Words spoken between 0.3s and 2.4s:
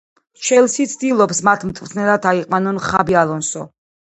ჩელსი ცდილობს მათ მწვრთნელად